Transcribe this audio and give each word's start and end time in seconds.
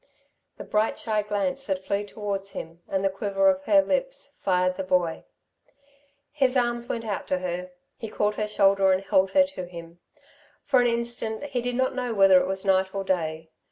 The 0.57 0.63
bright 0.63 0.97
shy 0.97 1.21
glance 1.21 1.65
that 1.67 1.85
flew 1.85 2.03
towards 2.03 2.53
him, 2.53 2.81
and 2.89 3.05
the 3.05 3.09
quiver 3.11 3.51
of 3.51 3.61
her 3.65 3.83
lips, 3.83 4.35
fired 4.39 4.75
the 4.75 4.83
boy. 4.83 5.25
His 6.31 6.57
arms 6.57 6.89
went 6.89 7.05
out 7.05 7.27
to 7.27 7.37
her. 7.37 7.69
He 7.97 8.09
caught 8.09 8.33
her 8.33 8.47
shoulder 8.47 8.91
and 8.93 9.03
held 9.03 9.29
her 9.33 9.43
to 9.43 9.65
him. 9.67 9.99
For 10.63 10.81
an 10.81 10.87
instant 10.87 11.43
he 11.43 11.61
did 11.61 11.75
not 11.75 11.93
know 11.93 12.15
whether 12.15 12.39
it 12.41 12.47
was 12.47 12.65
night 12.65 12.95
or 12.95 13.03
day. 13.03 13.51